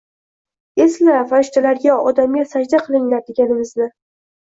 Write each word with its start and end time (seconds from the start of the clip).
«Esla, 0.85 1.17
farishtalarga: 1.33 1.97
«Odamga 2.11 2.45
sajda 2.53 2.79
qilinglar!» 2.87 3.23
deganimizni. 3.29 3.89